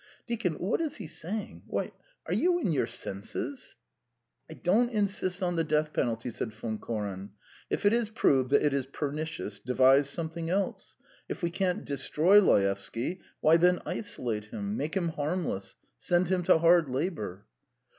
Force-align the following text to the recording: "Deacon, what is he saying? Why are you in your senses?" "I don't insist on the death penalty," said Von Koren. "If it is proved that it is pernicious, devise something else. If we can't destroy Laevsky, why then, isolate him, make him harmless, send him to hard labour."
"Deacon, 0.25 0.53
what 0.55 0.81
is 0.81 0.95
he 0.95 1.05
saying? 1.05 1.61
Why 1.67 1.91
are 2.25 2.33
you 2.33 2.57
in 2.57 2.71
your 2.71 2.87
senses?" 2.87 3.75
"I 4.49 4.55
don't 4.55 4.89
insist 4.89 5.43
on 5.43 5.57
the 5.57 5.63
death 5.63 5.93
penalty," 5.93 6.31
said 6.31 6.53
Von 6.53 6.79
Koren. 6.79 7.33
"If 7.69 7.85
it 7.85 7.93
is 7.93 8.09
proved 8.09 8.49
that 8.49 8.63
it 8.63 8.73
is 8.73 8.87
pernicious, 8.87 9.59
devise 9.59 10.09
something 10.09 10.49
else. 10.49 10.97
If 11.29 11.43
we 11.43 11.51
can't 11.51 11.85
destroy 11.85 12.41
Laevsky, 12.41 13.19
why 13.41 13.57
then, 13.57 13.79
isolate 13.85 14.45
him, 14.45 14.75
make 14.75 14.97
him 14.97 15.09
harmless, 15.09 15.75
send 15.99 16.29
him 16.29 16.41
to 16.45 16.57
hard 16.57 16.89
labour." 16.89 17.45